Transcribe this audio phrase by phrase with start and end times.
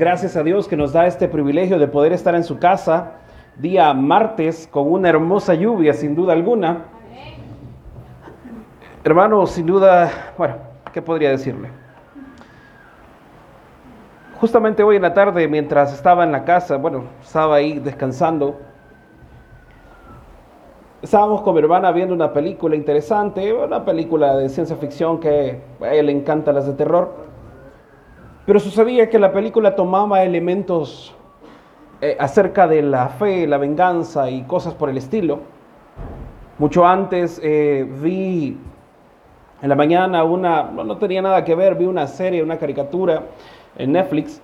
[0.00, 3.16] Gracias a Dios que nos da este privilegio de poder estar en su casa
[3.58, 6.86] día martes con una hermosa lluvia, sin duda alguna.
[9.04, 10.54] Hermano, sin duda, bueno,
[10.90, 11.68] ¿qué podría decirle?
[14.40, 18.58] Justamente hoy en la tarde, mientras estaba en la casa, bueno, estaba ahí descansando,
[21.02, 25.92] estábamos con mi hermana viendo una película interesante, una película de ciencia ficción que a
[25.92, 27.29] ella le encanta las de terror.
[28.46, 31.14] Pero sucedía que la película tomaba elementos
[32.00, 35.40] eh, acerca de la fe, la venganza y cosas por el estilo.
[36.58, 38.56] Mucho antes eh, vi
[39.62, 43.24] en la mañana una, no, tenía nada que ver, vi una serie, una caricatura
[43.76, 44.40] en Netflix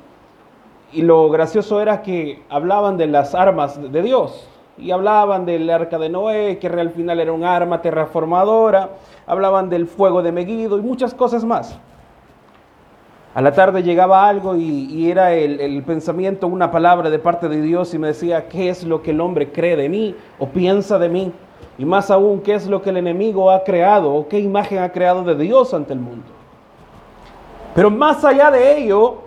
[0.92, 5.98] y lo gracioso era que hablaban de las armas de Dios y hablaban del arca
[5.98, 8.90] de Noé, que al final era un arma terraformadora,
[9.26, 11.78] hablaban del fuego de Megido y muchas cosas más.
[13.36, 17.92] A la tarde llegaba algo y, era el, pensamiento, una palabra de parte de Dios
[17.92, 21.10] y me decía, ¿qué es lo que el hombre cree de mí o piensa de
[21.10, 21.34] mí?
[21.76, 24.90] Y más aún, ¿qué es lo que el enemigo ha creado o qué imagen ha
[24.90, 26.24] creado de Dios ante el mundo?
[27.74, 29.18] Pero más allá de ello,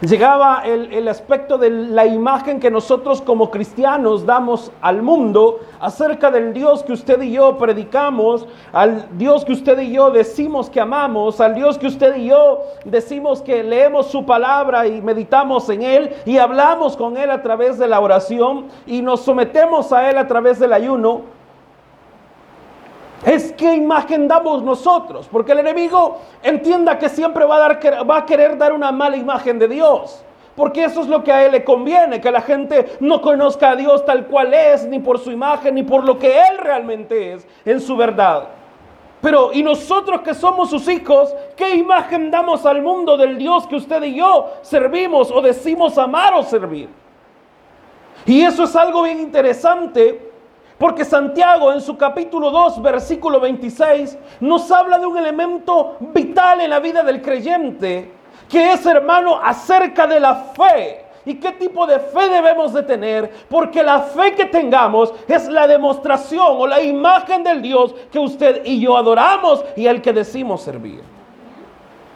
[0.00, 6.54] llegaba el, aspecto de la imagen que nosotros como cristianos damos al mundo acerca del
[6.54, 11.40] Dios que usted y yo predicamos, al Dios que usted y yo decimos que amamos,
[11.40, 16.14] al Dios que usted y yo decimos que leemos su palabra y meditamos en Él
[16.24, 20.26] y hablamos con Él a través de la oración y nos sometemos a Él a
[20.26, 21.39] través del ayuno
[23.24, 28.26] es qué imagen damos nosotros, porque el enemigo entienda que siempre va a, va a
[28.26, 30.24] querer dar una mala imagen de Dios.
[30.56, 33.76] Porque eso es lo que a él le conviene, que la gente no conozca a
[33.76, 37.46] Dios tal cual es, ni por su imagen, ni por lo que él realmente es
[37.64, 38.48] en su verdad.
[39.22, 43.76] Pero, ¿y nosotros que somos sus hijos, qué imagen damos al mundo del Dios que
[43.76, 46.88] usted y yo servimos o decimos amar o servir?
[48.26, 50.29] Y eso es algo bien interesante
[50.80, 56.70] porque Santiago en su capítulo 2, versículo 26, nos habla de un elemento vital en
[56.70, 58.10] la vida del creyente,
[58.48, 61.04] que es, hermano, acerca de la fe.
[61.26, 63.30] ¿Y qué tipo de fe debemos de tener?
[63.50, 68.62] Porque la fe que tengamos es la demostración o la imagen del Dios que usted
[68.64, 71.02] y yo adoramos y al que decimos servir.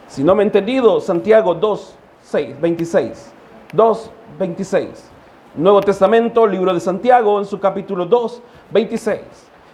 [0.07, 3.33] Si no me he entendido, Santiago 2, 6, 26.
[3.73, 5.11] 2, 26.
[5.57, 9.21] Nuevo Testamento, libro de Santiago, en su capítulo 2, 26.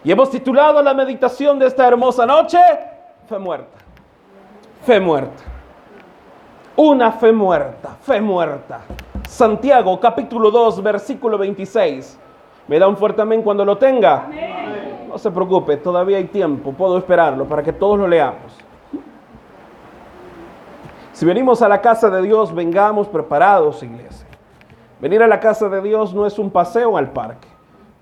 [0.03, 2.59] Y hemos titulado la meditación de esta hermosa noche,
[3.31, 3.77] Fe muerta.
[4.83, 5.43] Fe muerta.
[6.75, 8.81] Una fe muerta, fe muerta.
[9.25, 12.19] Santiago, capítulo 2, versículo 26.
[12.67, 14.27] Me da un fuerte amén cuando lo tenga.
[15.07, 18.57] No se preocupe, todavía hay tiempo, puedo esperarlo para que todos lo leamos.
[21.13, 24.27] Si venimos a la casa de Dios, vengamos preparados, iglesia.
[24.99, 27.47] Venir a la casa de Dios no es un paseo al parque.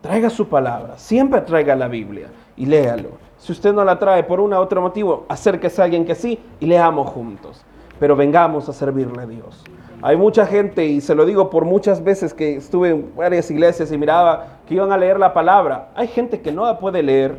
[0.01, 3.09] Traiga su palabra, siempre traiga la Biblia y léalo.
[3.37, 6.39] Si usted no la trae por un u otro motivo, acérquese a alguien que sí
[6.59, 7.65] y leamos juntos.
[7.99, 9.63] Pero vengamos a servirle a Dios.
[10.01, 13.91] Hay mucha gente, y se lo digo por muchas veces que estuve en varias iglesias
[13.91, 15.89] y miraba que iban a leer la palabra.
[15.95, 17.37] Hay gente que no la puede leer,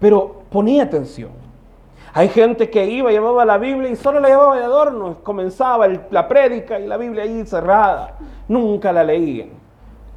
[0.00, 1.30] pero ponía atención.
[2.12, 5.18] Hay gente que iba, llevaba la Biblia y solo la llevaba de adorno.
[5.22, 8.16] Comenzaba la prédica y la Biblia ahí cerrada.
[8.48, 9.65] Nunca la leían.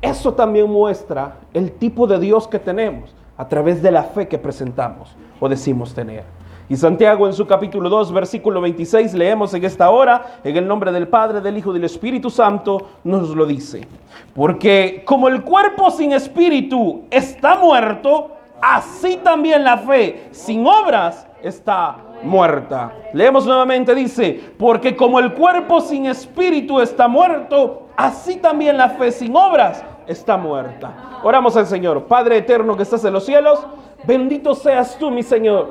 [0.01, 4.37] Eso también muestra el tipo de Dios que tenemos a través de la fe que
[4.37, 6.23] presentamos o decimos tener.
[6.69, 10.91] Y Santiago en su capítulo 2, versículo 26, leemos en esta hora, en el nombre
[10.91, 13.87] del Padre, del Hijo y del Espíritu Santo, nos lo dice.
[14.35, 21.97] Porque como el cuerpo sin espíritu está muerto, así también la fe sin obras está
[22.21, 22.93] muerta.
[23.13, 29.11] Leemos nuevamente, dice, porque como el cuerpo sin espíritu está muerto, así también la fe
[29.11, 30.91] sin obras está muerta.
[31.23, 32.05] Oramos al Señor.
[32.05, 33.65] Padre eterno que estás en los cielos,
[34.03, 35.69] bendito seas tú, mi Señor,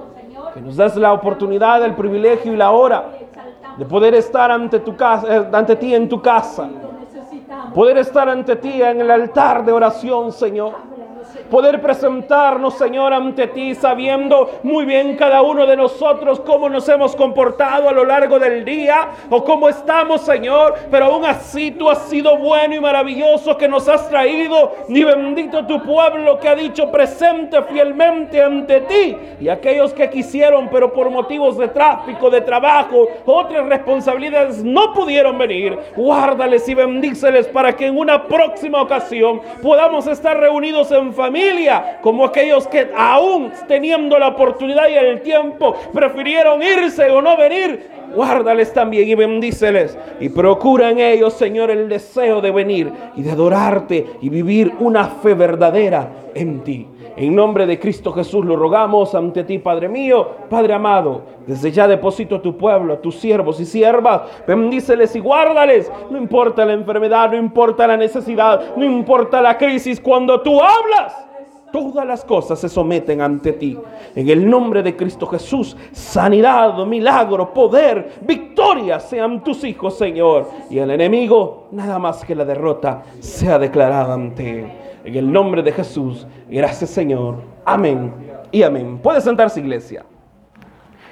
[0.54, 3.10] que nos das la oportunidad, el privilegio y la hora
[3.76, 6.68] de poder estar ante, tu casa, eh, ante ti en tu casa.
[7.74, 10.87] Poder estar ante ti en el altar de oración, Señor
[11.50, 17.16] poder presentarnos, Señor, ante ti, sabiendo muy bien cada uno de nosotros cómo nos hemos
[17.16, 20.74] comportado a lo largo del día o cómo estamos, Señor.
[20.90, 24.72] Pero aún así tú has sido bueno y maravilloso que nos has traído.
[24.88, 29.16] Y bendito tu pueblo que ha dicho presente fielmente ante ti.
[29.40, 35.38] Y aquellos que quisieron, pero por motivos de tráfico, de trabajo, otras responsabilidades no pudieron
[35.38, 35.78] venir.
[35.96, 42.24] Guárdales y bendíceles para que en una próxima ocasión podamos estar reunidos en familia como
[42.24, 48.72] aquellos que aún teniendo la oportunidad y el tiempo prefirieron irse o no venir Guárdales
[48.72, 49.96] también y bendíceles.
[50.20, 55.04] Y procura en ellos, Señor, el deseo de venir y de adorarte y vivir una
[55.04, 56.86] fe verdadera en ti.
[57.18, 61.22] En nombre de Cristo Jesús lo rogamos ante ti, Padre mío, Padre amado.
[61.48, 64.22] Desde ya deposito a tu pueblo, a tus siervos y siervas.
[64.46, 65.90] Bendíceles y guárdales.
[66.12, 70.00] No importa la enfermedad, no importa la necesidad, no importa la crisis.
[70.00, 71.12] Cuando tú hablas,
[71.72, 73.76] todas las cosas se someten ante ti.
[74.14, 80.48] En el nombre de Cristo Jesús, sanidad, milagro, poder, victoria sean tus hijos, Señor.
[80.70, 84.66] Y el enemigo, nada más que la derrota, sea declarada ante él.
[85.08, 87.36] En el nombre de Jesús, gracias Señor.
[87.64, 88.12] Amén
[88.52, 88.98] y amén.
[88.98, 90.04] Puede sentarse iglesia.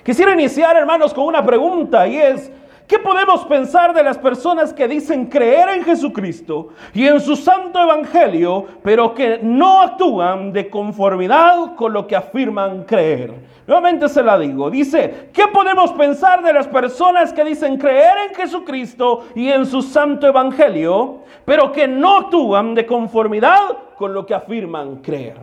[0.04, 2.52] Quisiera iniciar, hermanos, con una pregunta y es,
[2.86, 7.80] ¿qué podemos pensar de las personas que dicen creer en Jesucristo y en su santo
[7.80, 13.32] evangelio, pero que no actúan de conformidad con lo que afirman creer?
[13.66, 14.68] Nuevamente se la digo.
[14.68, 19.80] Dice, ¿qué podemos pensar de las personas que dicen creer en Jesucristo y en su
[19.80, 25.36] santo evangelio, pero que no actúan de conformidad con lo que afirman creer?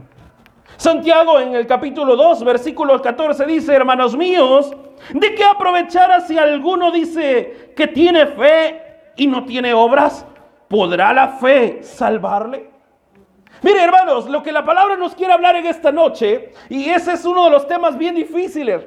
[0.77, 4.73] Santiago en el capítulo 2, versículo 14 dice, hermanos míos,
[5.13, 8.81] ¿de qué aprovechar si alguno dice que tiene fe
[9.15, 10.25] y no tiene obras?
[10.67, 12.71] ¿Podrá la fe salvarle?
[13.61, 17.23] Mire, hermanos, lo que la palabra nos quiere hablar en esta noche, y ese es
[17.23, 18.85] uno de los temas bien difíciles,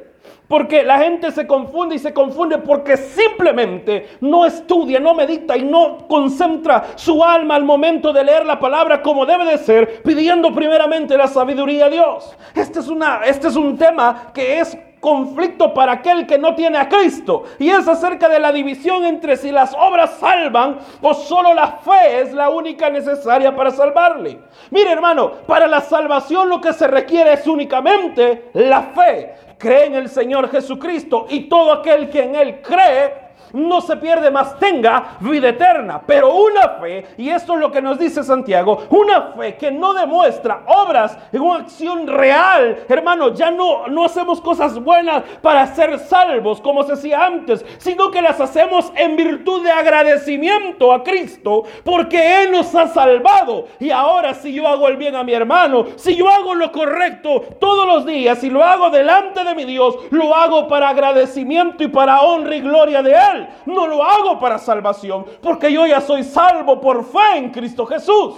[0.49, 5.65] porque la gente se confunde y se confunde porque simplemente no estudia, no medita y
[5.65, 10.55] no concentra su alma al momento de leer la palabra como debe de ser, pidiendo
[10.55, 12.37] primeramente la sabiduría de Dios.
[12.55, 16.79] Este es, una, este es un tema que es conflicto para aquel que no tiene
[16.79, 17.45] a Cristo.
[17.59, 22.23] Y es acerca de la división entre si las obras salvan o solo la fe
[22.23, 24.41] es la única necesaria para salvarle.
[24.71, 29.46] Mire hermano, para la salvación lo que se requiere es únicamente la fe.
[29.59, 34.31] Cree en el Señor Jesucristo y todo aquel que en Él cree no se pierde
[34.31, 36.01] más, tenga vida eterna.
[36.07, 39.95] Pero una fe, y esto es lo que nos dice Santiago, una fe que no
[39.95, 45.99] demuestra obras en una acción real, hermano, ya no, no hacemos cosas buenas para ser
[45.99, 51.65] salvos, como se hacía antes, sino que las hacemos en virtud de agradecimiento a Cristo,
[51.85, 53.67] porque Él nos ha salvado.
[53.79, 57.45] Y ahora si yo hago el bien a mi hermano, si yo hago lo correcto
[57.59, 61.89] todos los días, y lo hago delante de mi Dios, lo hago para agradecimiento y
[61.89, 63.36] para honra y gloria de Él.
[63.67, 68.35] No lo hago para salvación, porque yo ya soy salvo por fe en Cristo Jesús.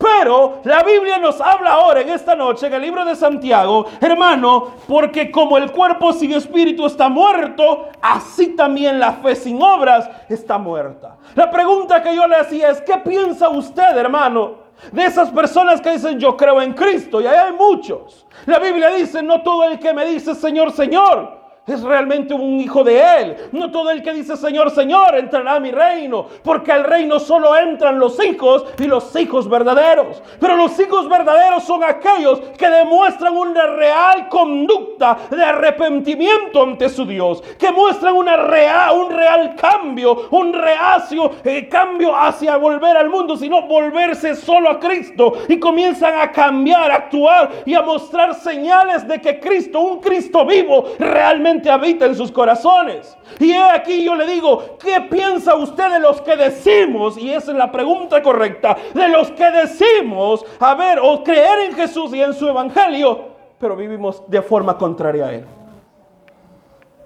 [0.00, 4.68] Pero la Biblia nos habla ahora en esta noche, en el libro de Santiago, hermano,
[4.88, 10.56] porque como el cuerpo sin espíritu está muerto, así también la fe sin obras está
[10.56, 11.18] muerta.
[11.34, 14.70] La pregunta que yo le hacía es, ¿qué piensa usted, hermano?
[14.90, 18.26] De esas personas que dicen yo creo en Cristo, y ahí hay muchos.
[18.46, 21.39] La Biblia dice, no todo el que me dice Señor, Señor,
[21.74, 23.36] es realmente un hijo de Él.
[23.52, 27.56] No todo el que dice Señor, Señor entrará a mi reino, porque al reino solo
[27.56, 30.22] entran los hijos y los hijos verdaderos.
[30.38, 37.04] Pero los hijos verdaderos son aquellos que demuestran una real conducta de arrepentimiento ante su
[37.04, 43.10] Dios, que muestran una real, un real cambio, un reacio eh, cambio hacia volver al
[43.10, 48.34] mundo, sino volverse solo a Cristo y comienzan a cambiar, a actuar y a mostrar
[48.34, 53.16] señales de que Cristo, un Cristo vivo, realmente habita en sus corazones.
[53.38, 57.18] Y aquí yo le digo, ¿qué piensa usted de los que decimos?
[57.18, 61.74] Y esa es la pregunta correcta, de los que decimos, a ver, o creer en
[61.74, 65.44] Jesús y en su evangelio, pero vivimos de forma contraria a él.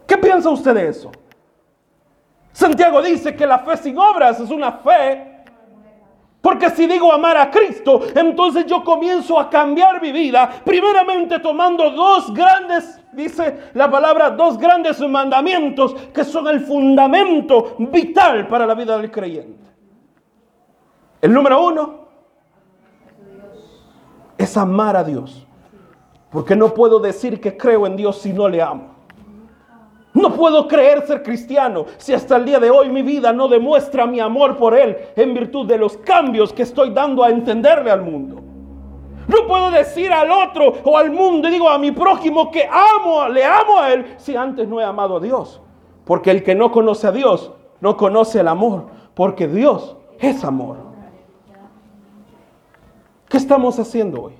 [0.07, 1.11] ¿Qué piensa usted de eso?
[2.53, 5.34] Santiago dice que la fe sin obras es una fe
[6.45, 11.91] porque si digo amar a Cristo, entonces yo comienzo a cambiar mi vida, primeramente tomando
[11.91, 18.75] dos grandes, dice la palabra, dos grandes mandamientos que son el fundamento vital para la
[18.75, 19.65] vida del creyente.
[21.23, 22.09] El número uno
[24.37, 25.47] es amar a Dios.
[26.29, 28.94] Porque no puedo decir que creo en Dios si no le amo.
[30.15, 34.07] No puedo creer ser cristiano si hasta el día de hoy mi vida no demuestra
[34.07, 38.03] mi amor por Él en virtud de los cambios que estoy dando a entenderle al
[38.03, 38.41] mundo.
[39.27, 43.45] No puedo decir al otro o al mundo, digo a mi prójimo que amo, le
[43.45, 45.61] amo a Él si antes no he amado a Dios.
[46.05, 50.77] Porque el que no conoce a Dios no conoce el amor, porque Dios es amor.
[53.29, 54.35] ¿Qué estamos haciendo hoy?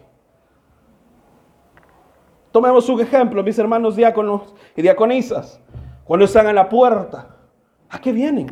[2.53, 5.61] Tomemos un ejemplo, mis hermanos diáconos y diaconisas.
[6.05, 7.29] Cuando están en la puerta,
[7.89, 8.47] ¿a qué vienen?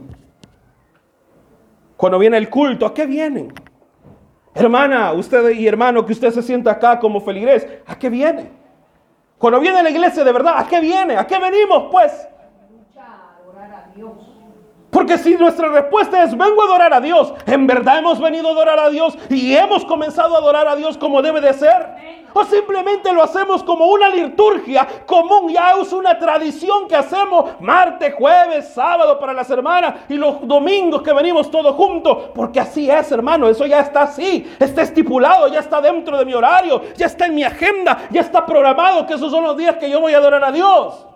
[1.96, 3.52] Cuando viene el culto, ¿a qué vienen?
[4.54, 8.50] Hermana, usted y hermano, que usted se sienta acá como feligrés, ¿a qué viene?
[9.38, 11.16] Cuando viene la iglesia de verdad, ¿a qué viene?
[11.16, 12.28] ¿A qué venimos pues?
[14.90, 18.52] Porque si nuestra respuesta es vengo a adorar a Dios, en verdad hemos venido a
[18.52, 22.21] adorar a Dios y hemos comenzado a adorar a Dios como debe de ser.
[22.34, 28.14] O simplemente lo hacemos como una liturgia común, ya es una tradición que hacemos martes,
[28.14, 32.30] jueves, sábado para las hermanas y los domingos que venimos todos juntos.
[32.34, 36.34] Porque así es, hermano, eso ya está así, está estipulado, ya está dentro de mi
[36.34, 39.90] horario, ya está en mi agenda, ya está programado que esos son los días que
[39.90, 41.06] yo voy a adorar a Dios.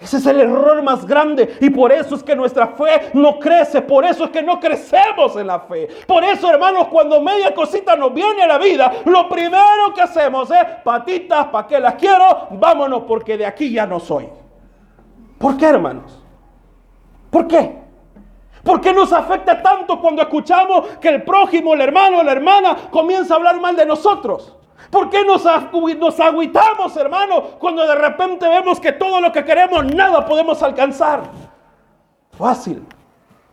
[0.00, 3.82] Ese es el error más grande y por eso es que nuestra fe no crece,
[3.82, 5.88] por eso es que no crecemos en la fe.
[6.06, 10.48] Por eso, hermanos, cuando media cosita nos viene a la vida, lo primero que hacemos
[10.52, 12.46] es, patitas, ¿para qué las quiero?
[12.52, 14.28] Vámonos porque de aquí ya no soy.
[15.36, 16.22] ¿Por qué, hermanos?
[17.30, 17.78] ¿Por qué?
[18.62, 23.34] ¿Por qué nos afecta tanto cuando escuchamos que el prójimo, el hermano la hermana comienza
[23.34, 24.57] a hablar mal de nosotros?
[24.90, 25.44] ¿Por qué nos,
[25.98, 31.22] nos agüitamos, hermano, cuando de repente vemos que todo lo que queremos, nada podemos alcanzar?
[32.32, 32.82] Fácil,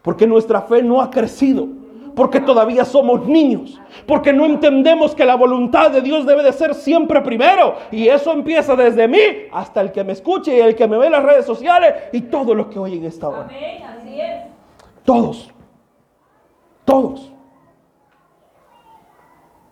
[0.01, 1.67] porque nuestra fe no ha crecido,
[2.15, 6.73] porque todavía somos niños, porque no entendemos que la voluntad de Dios debe de ser
[6.73, 7.75] siempre primero.
[7.91, 9.19] Y eso empieza desde mí
[9.51, 12.21] hasta el que me escuche y el que me ve en las redes sociales y
[12.21, 13.47] todos los que oyen esta hora.
[13.49, 14.43] Amén, así es.
[15.03, 15.51] Todos,
[16.85, 17.34] todos.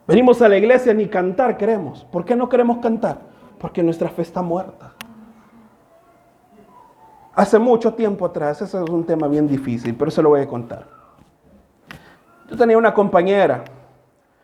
[0.08, 2.04] Venimos a la iglesia ni cantar queremos.
[2.06, 3.22] ¿Por qué no queremos cantar?
[3.58, 4.94] Porque nuestra fe está muerta.
[7.34, 10.48] Hace mucho tiempo atrás, ese es un tema bien difícil, pero se lo voy a
[10.48, 10.86] contar.
[12.50, 13.64] Yo tenía una compañera,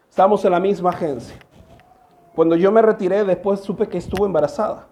[0.09, 1.35] estábamos en la misma agencia.
[2.33, 4.87] Cuando yo me retiré, después supe que estuvo embarazada.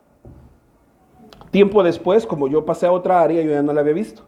[1.50, 4.24] Tiempo después, como yo pasé a otra área, yo ya no la había visto.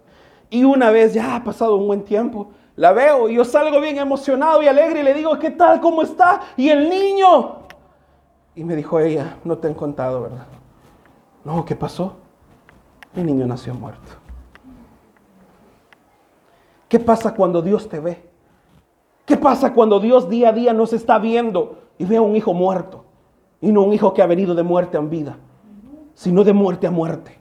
[0.49, 3.97] Y una vez, ya ha pasado un buen tiempo, la veo y yo salgo bien
[3.97, 5.81] emocionado y alegre y le digo, ¿qué tal?
[5.81, 6.39] ¿Cómo está?
[6.55, 7.57] Y el niño.
[8.55, 10.47] Y me dijo ella, no te han contado, ¿verdad?
[11.43, 12.13] No, ¿qué pasó?
[13.13, 14.13] Mi niño nació muerto.
[16.87, 18.23] ¿Qué pasa cuando Dios te ve?
[19.25, 22.53] ¿Qué pasa cuando Dios día a día nos está viendo y ve a un hijo
[22.53, 23.03] muerto?
[23.59, 25.35] Y no un hijo que ha venido de muerte a vida,
[26.13, 27.37] sino de muerte a muerte.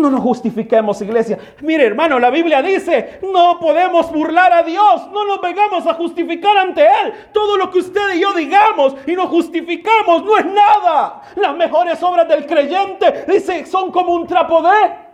[0.00, 1.38] No nos justifiquemos, iglesia.
[1.60, 6.56] Mire, hermano, la Biblia dice, no podemos burlar a Dios, no nos vengamos a justificar
[6.56, 7.12] ante Él.
[7.34, 11.20] Todo lo que usted y yo digamos y nos justificamos no es nada.
[11.36, 15.10] Las mejores obras del creyente, dice, son como un trapo de...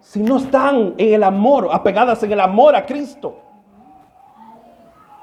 [0.00, 3.38] Si no están en el amor, apegadas en el amor a Cristo.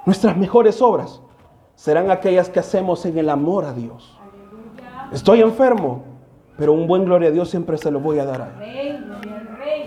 [0.08, 1.22] Nuestras mejores obras
[1.76, 4.18] serán aquellas que hacemos en el amor a Dios.
[5.12, 6.04] Estoy enfermo,
[6.62, 8.51] pero un buen gloria a Dios siempre se lo voy a dar.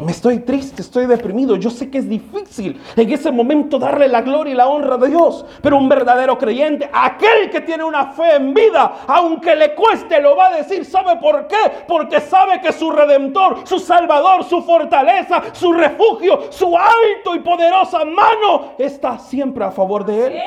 [0.01, 1.55] Me estoy triste, estoy deprimido.
[1.55, 5.07] Yo sé que es difícil en ese momento darle la gloria y la honra de
[5.07, 5.47] Dios.
[5.63, 10.35] Pero un verdadero creyente, aquel que tiene una fe en vida, aunque le cueste, lo
[10.35, 10.85] va a decir.
[10.85, 11.85] ¿Sabe por qué?
[11.87, 18.05] Porque sabe que su redentor, su salvador, su fortaleza, su refugio, su alto y poderosa
[18.05, 20.43] mano está siempre a favor de él.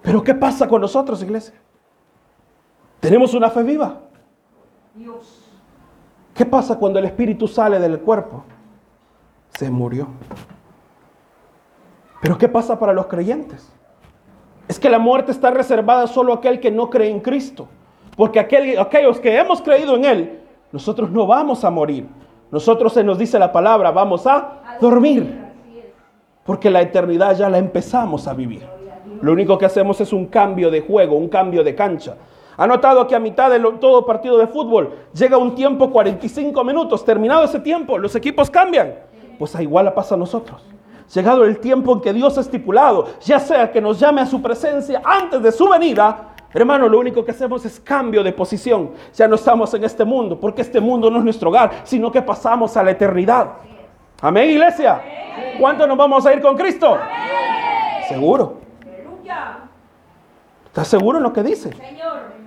[0.00, 1.60] Pero ¿qué pasa con nosotros, iglesia?
[3.00, 4.07] Tenemos una fe viva.
[6.34, 8.44] ¿Qué pasa cuando el espíritu sale del cuerpo?
[9.50, 10.06] Se murió.
[12.20, 13.72] Pero ¿qué pasa para los creyentes?
[14.68, 17.68] Es que la muerte está reservada solo a aquel que no cree en Cristo.
[18.16, 20.40] Porque aquellos que hemos creído en Él,
[20.72, 22.06] nosotros no vamos a morir.
[22.50, 25.44] Nosotros se nos dice la palabra, vamos a dormir.
[26.44, 28.66] Porque la eternidad ya la empezamos a vivir.
[29.20, 32.16] Lo único que hacemos es un cambio de juego, un cambio de cancha.
[32.60, 37.04] ¿Ha notado que a mitad de todo partido de fútbol llega un tiempo 45 minutos?
[37.04, 38.96] Terminado ese tiempo, los equipos cambian.
[39.38, 40.60] Pues a igual pasa a nosotros.
[41.14, 44.42] Llegado el tiempo en que Dios ha estipulado, ya sea que nos llame a su
[44.42, 48.90] presencia antes de su venida, hermano, lo único que hacemos es cambio de posición.
[49.14, 52.22] Ya no estamos en este mundo, porque este mundo no es nuestro hogar, sino que
[52.22, 53.50] pasamos a la eternidad.
[54.20, 55.00] Amén, iglesia.
[55.60, 56.98] ¿Cuánto nos vamos a ir con Cristo?
[58.08, 58.56] Seguro.
[60.66, 61.72] ¿Estás seguro en lo que dice?
[61.72, 62.37] Señor.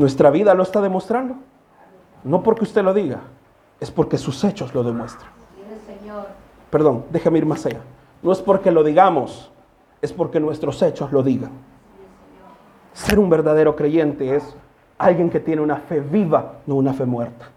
[0.00, 1.34] Nuestra vida lo está demostrando.
[2.24, 3.20] No porque usted lo diga,
[3.78, 5.30] es porque sus hechos lo demuestran.
[6.70, 7.80] Perdón, déjame ir más allá.
[8.22, 9.52] No es porque lo digamos,
[10.00, 11.50] es porque nuestros hechos lo digan.
[12.94, 14.56] Ser un verdadero creyente es
[14.96, 17.50] alguien que tiene una fe viva, no una fe muerta.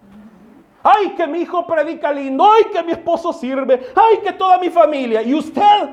[0.83, 4.69] Ay, que mi hijo predica lindo, ay, que mi esposo sirve, ay, que toda mi
[4.69, 5.21] familia.
[5.21, 5.89] ¿Y usted?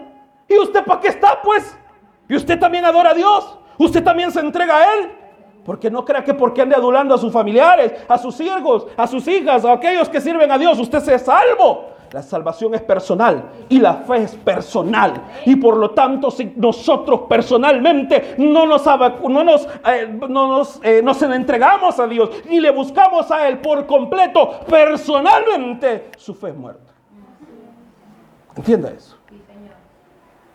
[0.49, 1.79] ¿Y usted para qué está, pues?
[2.29, 3.57] ¿Y usted también adora a Dios?
[3.79, 5.20] ¿Usted también se entrega a Él?
[5.65, 9.27] Porque no crea que porque ande adulando a sus familiares, a sus hijos, a sus
[9.29, 11.91] hijas, a aquellos que sirven a Dios, usted sea salvo.
[12.13, 15.23] La salvación es personal y la fe es personal.
[15.47, 21.03] Y por lo tanto, si nosotros personalmente no nos, no nos, eh, no nos, eh,
[21.05, 26.57] nos entregamos a Dios ni le buscamos a Él por completo, personalmente, su fe es
[26.57, 26.93] muerta.
[28.57, 29.17] Entienda eso.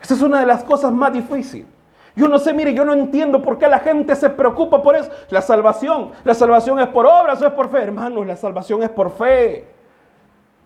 [0.01, 1.74] Esa es una de las cosas más difíciles.
[2.15, 5.09] Yo no sé, mire, yo no entiendo por qué la gente se preocupa por eso.
[5.29, 7.79] La salvación, la salvación es por obras o es por fe.
[7.79, 9.67] Hermanos, la salvación es por fe.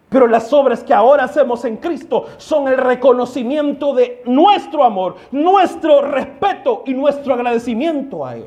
[0.10, 6.02] Pero las obras que ahora hacemos en Cristo son el reconocimiento de nuestro amor, nuestro
[6.02, 8.46] respeto y nuestro agradecimiento a Él.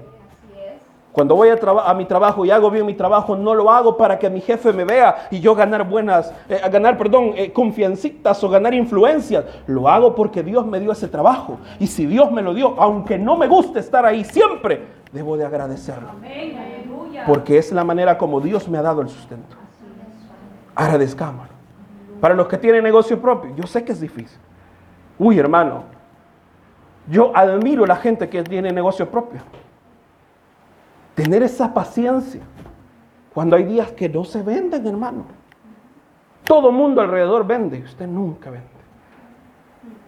[1.13, 4.19] Cuando voy a, a, mi trabajo y hago bien mi trabajo, no lo hago para
[4.19, 8.49] que mi jefe me vea y yo ganar buenas, eh, ganar, perdón, eh, confiancitas o
[8.49, 9.45] ganar influencias.
[9.67, 11.59] Lo hago porque Dios me dio ese trabajo.
[11.79, 15.45] Y si Dios me lo dio, aunque no me guste estar ahí siempre, debo de
[15.45, 16.09] agradecerlo.
[17.27, 19.57] Porque es la manera como Dios me ha dado el sustento.
[20.75, 21.53] Agradezcámoslo.
[22.23, 24.39] Para los que tienen negocio propio, yo sé que es difícil.
[25.19, 25.85] Uy, hermano,
[27.07, 29.41] yo admiro a la gente que tiene negocio propio.
[31.15, 32.41] Tener esa paciencia.
[33.35, 35.25] Cuando hay días que no se venden, hermano.
[36.45, 38.67] Todo mundo alrededor vende, usted nunca vende.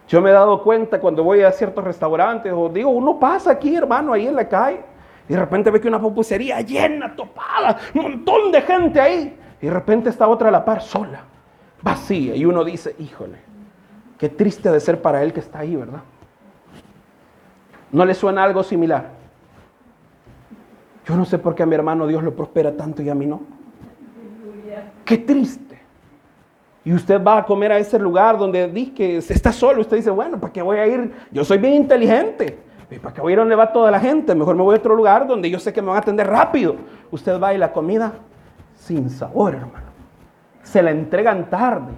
[0.09, 3.75] Yo me he dado cuenta cuando voy a ciertos restaurantes o digo, uno pasa aquí,
[3.75, 4.81] hermano, ahí en la calle,
[5.29, 9.67] y de repente ve que una pupusería llena, topada, un montón de gente ahí, y
[9.67, 11.21] de repente está otra a la par, sola,
[11.81, 13.39] vacía, y uno dice, híjole,
[14.19, 16.03] qué triste de ser para él que está ahí, ¿verdad?
[17.91, 19.09] ¿No le suena algo similar?
[21.05, 23.27] Yo no sé por qué a mi hermano Dios lo prospera tanto y a mí
[23.27, 23.43] no.
[25.05, 25.81] Qué triste.
[26.85, 29.81] Y usted va a comer a ese lugar donde dice que está solo.
[29.81, 31.13] Usted dice, bueno, ¿para qué voy a ir?
[31.31, 32.59] Yo soy bien inteligente.
[33.03, 34.35] ¿Para qué voy a ir donde va toda la gente?
[34.35, 36.77] Mejor me voy a otro lugar donde yo sé que me van a atender rápido.
[37.11, 38.13] Usted va y la comida
[38.77, 39.87] sin sabor, hermano.
[40.63, 41.93] Se la entregan tarde.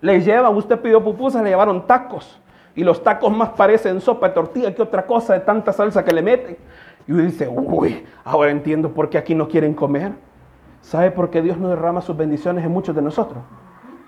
[0.00, 2.40] Le llevan, usted pidió pupusas, le llevaron tacos.
[2.74, 6.12] Y los tacos más parecen sopa de tortilla que otra cosa de tanta salsa que
[6.12, 6.56] le meten.
[7.06, 10.12] Y uno dice, uy, ahora entiendo por qué aquí no quieren comer.
[10.80, 13.42] ¿Sabe por qué Dios no derrama sus bendiciones en muchos de nosotros?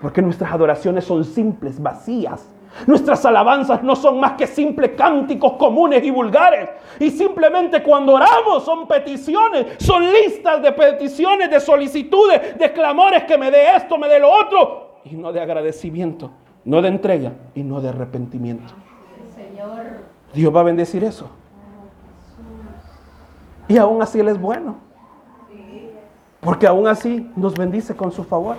[0.01, 2.49] Porque nuestras adoraciones son simples, vacías.
[2.87, 6.69] Nuestras alabanzas no son más que simples cánticos comunes y vulgares.
[6.99, 13.37] Y simplemente cuando oramos son peticiones, son listas de peticiones, de solicitudes, de clamores que
[13.37, 14.99] me dé esto, me dé lo otro.
[15.05, 16.31] Y no de agradecimiento,
[16.65, 18.73] no de entrega y no de arrepentimiento.
[20.33, 21.29] Dios va a bendecir eso.
[23.73, 24.75] Y aún así Él es bueno.
[26.41, 28.57] Porque aún así nos bendice con su favor.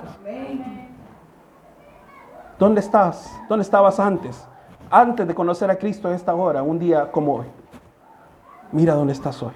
[2.59, 3.33] ¿Dónde estás?
[3.49, 4.45] ¿Dónde estabas antes?
[4.91, 7.47] Antes de conocer a Cristo en esta hora, un día como hoy.
[8.73, 9.53] Mira dónde estás hoy.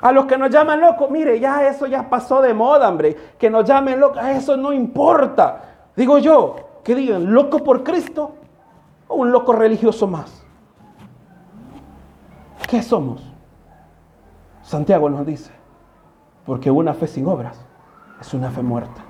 [0.00, 3.16] A los que nos llaman locos, mire, ya eso ya pasó de moda, hombre.
[3.38, 5.62] Que nos llamen locos, eso no importa.
[5.94, 8.34] Digo yo, que digan, loco por Cristo
[9.06, 10.45] o un loco religioso más.
[12.76, 13.22] ¿Qué somos?
[14.60, 15.50] Santiago nos dice,
[16.44, 17.58] porque una fe sin obras
[18.20, 19.02] es una fe muerta.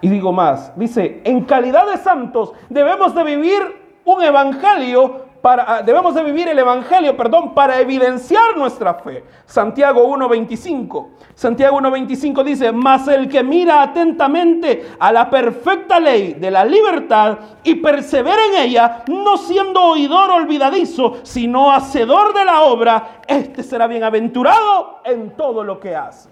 [0.00, 6.14] Y digo más, dice, en calidad de santos debemos de vivir un evangelio ah, debemos
[6.14, 9.24] de vivir el Evangelio, perdón, para evidenciar nuestra fe.
[9.46, 11.08] Santiago 1.25.
[11.34, 17.38] Santiago 1.25 dice, mas el que mira atentamente a la perfecta ley de la libertad
[17.62, 23.86] y persevera en ella, no siendo oidor olvidadizo, sino hacedor de la obra, este será
[23.86, 26.30] bienaventurado en todo lo que hace.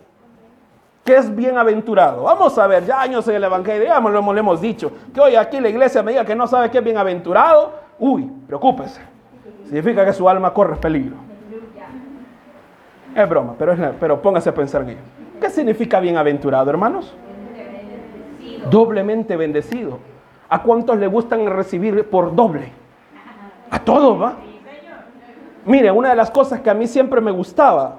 [1.04, 2.22] ¿Qué es bienaventurado?
[2.22, 5.68] Vamos a ver, ya años en el Evangelio, ya hemos dicho, que hoy aquí la
[5.68, 9.00] iglesia me diga que no sabe qué es bienaventurado uy, preocúpese.
[9.64, 11.16] Significa que su alma corre peligro.
[13.14, 15.00] Es broma, pero, pero póngase a pensar en ello.
[15.40, 17.14] ¿Qué significa bienaventurado, hermanos?
[18.70, 19.98] Doblemente bendecido.
[20.48, 22.72] ¿A cuántos le gustan recibir por doble?
[23.70, 24.36] A todos, ¿va?
[25.64, 27.96] Mire, una de las cosas que a mí siempre me gustaba,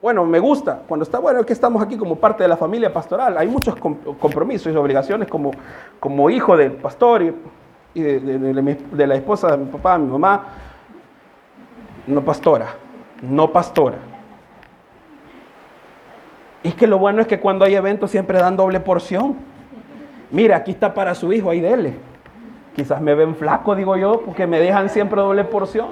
[0.00, 2.92] bueno, me gusta, cuando está, bueno, es que estamos aquí como parte de la familia
[2.92, 5.50] pastoral, hay muchos compromisos y obligaciones como,
[5.98, 7.34] como hijo del pastor y
[8.02, 10.44] de, la esposa de mi papá, mi mamá,
[12.06, 12.68] no pastora,
[13.22, 13.98] no pastora.
[16.62, 19.36] Y es que lo bueno es que cuando hay eventos siempre dan doble porción.
[20.30, 21.94] Mira, aquí está para su hijo, ahí dele.
[22.74, 25.90] Quizás me ven flaco, digo yo, porque me dejan siempre doble porción.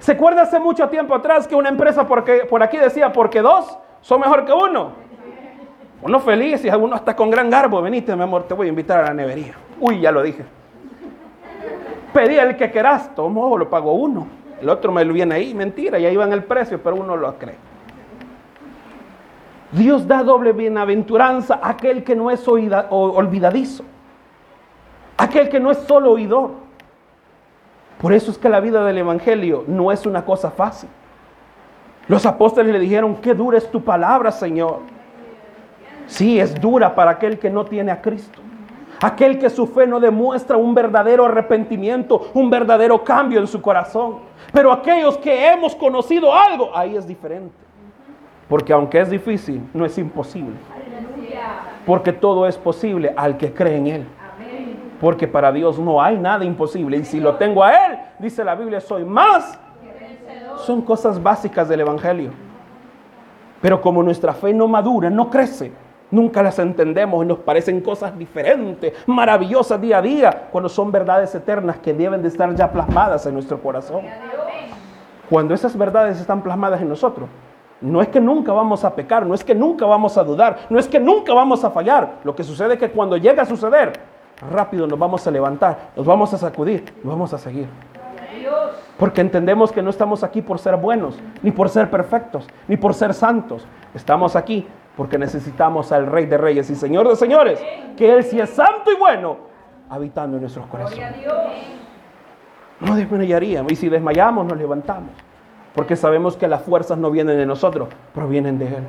[0.00, 3.78] ¿Se acuerda hace mucho tiempo atrás que una empresa porque, por aquí decía, porque dos
[4.00, 4.92] son mejor que uno?
[6.02, 7.80] Uno feliz y alguno hasta con gran garbo.
[7.80, 9.54] Veniste, mi amor, te voy a invitar a la nevería.
[9.80, 10.44] Uy, ya lo dije.
[12.14, 14.26] Pedí el que querás, tomo, lo pago uno.
[14.60, 17.36] El otro me lo viene ahí, mentira, ya iba en el precio, pero uno lo
[17.36, 17.56] cree.
[19.72, 23.82] Dios da doble bienaventuranza a aquel que no es olvidadizo,
[25.16, 26.52] aquel que no es solo oidor.
[28.00, 30.88] Por eso es que la vida del Evangelio no es una cosa fácil.
[32.06, 34.80] Los apóstoles le dijeron, qué dura es tu palabra, Señor.
[36.06, 38.40] Sí, es dura para aquel que no tiene a Cristo.
[39.02, 44.18] Aquel que su fe no demuestra un verdadero arrepentimiento, un verdadero cambio en su corazón.
[44.52, 47.54] Pero aquellos que hemos conocido algo, ahí es diferente.
[48.48, 50.56] Porque aunque es difícil, no es imposible.
[51.86, 54.06] Porque todo es posible al que cree en Él.
[55.00, 56.96] Porque para Dios no hay nada imposible.
[56.96, 59.58] Y si lo tengo a Él, dice la Biblia, soy más.
[60.58, 62.30] Son cosas básicas del Evangelio.
[63.60, 65.72] Pero como nuestra fe no madura, no crece,
[66.10, 71.34] nunca las entendemos y nos parecen cosas diferentes, maravillosas día a día, cuando son verdades
[71.34, 74.02] eternas que deben de estar ya plasmadas en nuestro corazón.
[75.28, 77.28] Cuando esas verdades están plasmadas en nosotros,
[77.80, 80.78] no es que nunca vamos a pecar, no es que nunca vamos a dudar, no
[80.78, 82.14] es que nunca vamos a fallar.
[82.24, 83.92] Lo que sucede es que cuando llega a suceder,
[84.50, 87.66] rápido nos vamos a levantar, nos vamos a sacudir y vamos a seguir.
[88.98, 92.94] Porque entendemos que no estamos aquí por ser buenos, ni por ser perfectos, ni por
[92.94, 93.66] ser santos.
[93.92, 97.62] Estamos aquí porque necesitamos al Rey de Reyes y Señor de Señores,
[97.96, 99.36] que Él sí es santo y bueno,
[99.88, 101.04] habitando en nuestros corazones.
[102.80, 103.72] No desmayaríamos.
[103.72, 105.10] Y si desmayamos, nos levantamos.
[105.74, 108.84] Porque sabemos que las fuerzas no vienen de nosotros, provienen de Él.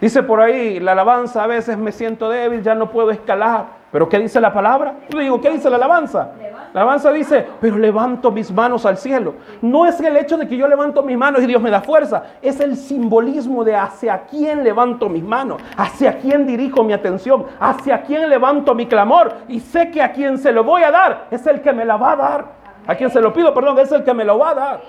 [0.00, 3.66] Dice por ahí, la alabanza a veces me siento débil, ya no puedo escalar.
[3.90, 4.96] Pero ¿qué dice la palabra?
[5.08, 6.32] Yo digo, ¿qué dice la alabanza?
[6.72, 9.34] La alabanza dice, pero levanto mis manos al cielo.
[9.62, 12.22] No es el hecho de que yo levanto mis manos y Dios me da fuerza,
[12.42, 18.02] es el simbolismo de hacia quién levanto mis manos, hacia quién dirijo mi atención, hacia
[18.02, 19.32] quién levanto mi clamor.
[19.48, 21.96] Y sé que a quien se lo voy a dar es el que me la
[21.96, 22.44] va a dar.
[22.86, 24.80] A quien se lo pido, perdón, es el que me lo va a dar.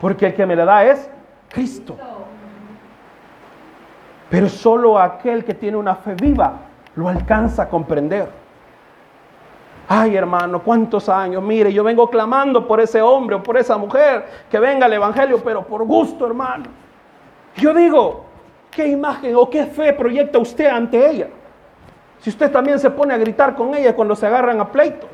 [0.00, 1.10] Porque el que me la da es
[1.48, 1.96] Cristo.
[4.28, 6.52] Pero solo aquel que tiene una fe viva
[6.94, 8.39] lo alcanza a comprender.
[9.92, 11.42] Ay, hermano, cuántos años.
[11.42, 15.42] Mire, yo vengo clamando por ese hombre o por esa mujer que venga al Evangelio,
[15.42, 16.66] pero por gusto, hermano.
[17.56, 18.24] Yo digo,
[18.70, 21.26] ¿qué imagen o qué fe proyecta usted ante ella?
[22.20, 25.10] Si usted también se pone a gritar con ella cuando se agarran a pleitos.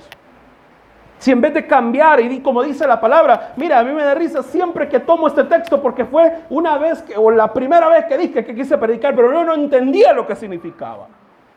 [1.17, 4.15] Si en vez de cambiar y como dice la palabra, mira, a mí me da
[4.15, 8.05] risa siempre que tomo este texto porque fue una vez que, o la primera vez
[8.05, 11.07] que dije que quise predicar, pero yo no entendía lo que significaba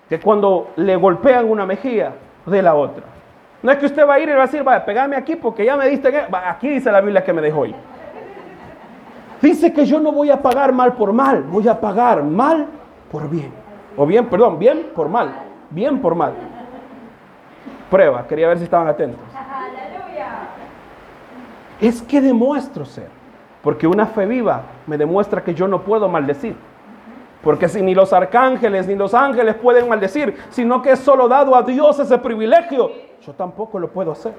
[0.08, 2.14] que cuando le golpean una mejilla
[2.46, 3.04] de la otra.
[3.62, 5.66] No es que usted va a ir y va a decir, vaya, pegame aquí porque
[5.66, 6.24] ya me diste que...
[6.48, 7.76] Aquí dice la Biblia que me dejó ir.
[9.42, 12.68] Dice que yo no voy a pagar mal por mal, voy a pagar mal
[13.12, 13.52] por bien.
[13.96, 15.34] O bien, perdón, bien por mal.
[15.70, 16.34] Bien por mal.
[17.90, 19.20] Prueba, quería ver si estaban atentos.
[21.82, 23.10] Es que demuestro ser.
[23.62, 26.56] Porque una fe viva me demuestra que yo no puedo maldecir.
[27.44, 31.56] Porque si ni los arcángeles ni los ángeles pueden maldecir, sino que es solo dado
[31.56, 32.92] a Dios ese privilegio,
[33.26, 34.34] yo tampoco lo puedo hacer.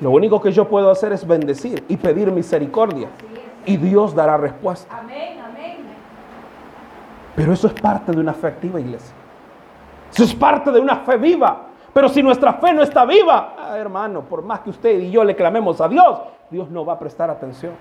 [0.00, 3.08] Lo único que yo puedo hacer es bendecir y pedir misericordia.
[3.66, 5.02] Y Dios dará respuesta.
[7.34, 9.14] Pero eso es parte de una fe activa, iglesia.
[10.10, 11.66] Eso es parte de una fe viva.
[11.92, 15.24] Pero si nuestra fe no está viva, ah, hermano, por más que usted y yo
[15.24, 17.72] le clamemos a Dios, Dios no va a prestar atención.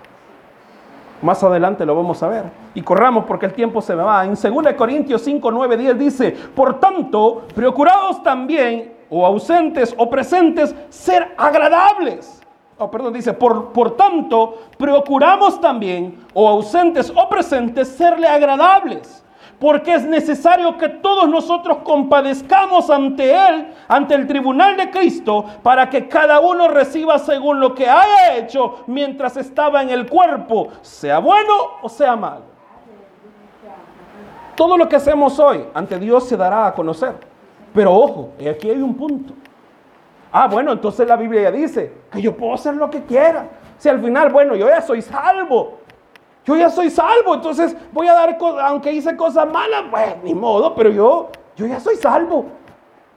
[1.21, 2.43] Más adelante lo vamos a ver.
[2.73, 4.25] Y corramos porque el tiempo se me va.
[4.25, 10.75] En 2 Corintios 5, 9, 10 dice, por tanto, procurados también, o ausentes o presentes,
[10.89, 12.41] ser agradables.
[12.77, 19.23] Oh, perdón, dice, por, por tanto, procuramos también, o ausentes o presentes, serle agradables
[19.60, 25.89] porque es necesario que todos nosotros compadezcamos ante Él, ante el tribunal de Cristo, para
[25.89, 31.20] que cada uno reciba según lo que haya hecho mientras estaba en el cuerpo, sea
[31.20, 32.58] bueno o sea malo.
[34.56, 37.15] Todo lo que hacemos hoy ante Dios se dará a conocer.
[37.74, 39.34] Pero ojo, aquí hay un punto.
[40.32, 43.48] Ah, bueno, entonces la Biblia ya dice que yo puedo hacer lo que quiera.
[43.78, 45.80] Si al final, bueno, yo ya soy salvo.
[46.48, 50.74] Yo ya soy salvo, entonces voy a dar, aunque hice cosas malas, pues ni modo,
[50.74, 52.46] pero yo, yo ya soy salvo.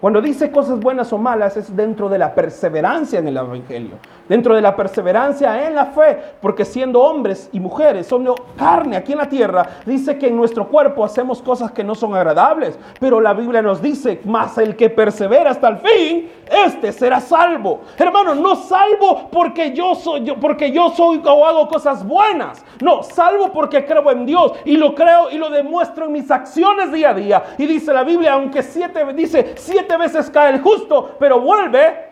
[0.00, 3.98] Cuando dice cosas buenas o malas es dentro de la perseverancia en el Evangelio,
[4.30, 9.10] dentro de la perseverancia en la fe, porque siendo hombres y mujeres, somos carne aquí
[9.10, 13.20] en la tierra, dice que en nuestro cuerpo hacemos cosas que no son agradables, pero
[13.20, 17.80] la Biblia nos dice, más el que persevera hasta el fin, este será salvo.
[17.98, 22.64] Hermano, no salvo porque yo soy yo, porque yo soy o hago cosas buenas.
[22.80, 26.92] No, salvo porque creo en Dios y lo creo y lo demuestro en mis acciones
[26.92, 27.42] día a día.
[27.58, 32.09] Y dice la Biblia, aunque siete dice siete veces cae el justo, pero vuelve.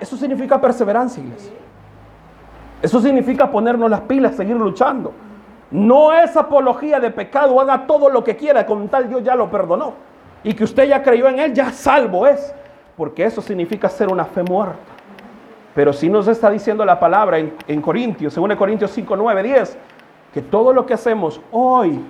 [0.00, 1.52] Eso significa perseverancia, iglesia.
[2.80, 5.12] Eso significa ponernos las pilas, seguir luchando.
[5.70, 9.50] No es apología de pecado, haga todo lo que quiera, con tal Dios ya lo
[9.50, 9.94] perdonó.
[10.44, 12.54] Y que usted ya creyó en Él, ya salvo es.
[12.96, 14.78] Porque eso significa ser una fe muerta.
[15.74, 19.78] Pero si nos está diciendo la palabra en, en Corintios, según Corintios 5, 9, 10,
[20.32, 22.00] que todo lo que hacemos hoy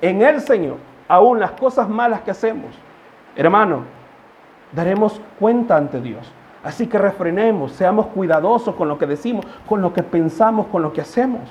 [0.00, 0.76] en el Señor,
[1.08, 2.74] aún las cosas malas que hacemos,
[3.36, 3.82] hermano,
[4.72, 6.32] daremos cuenta ante Dios.
[6.62, 10.92] Así que refrenemos, seamos cuidadosos con lo que decimos, con lo que pensamos, con lo
[10.92, 11.42] que hacemos.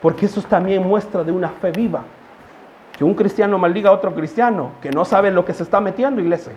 [0.00, 2.02] Porque eso también muestra de una fe viva.
[2.96, 6.20] Que un cristiano maldiga a otro cristiano, que no sabe lo que se está metiendo,
[6.20, 6.52] iglesia.